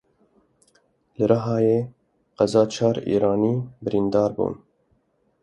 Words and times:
Li 1.15 1.25
Rihayê 1.31 1.79
qeza 2.37 2.63
çar 2.73 2.95
Îranî 3.13 3.53
birîndar 3.83 4.31
bûn. 4.37 4.53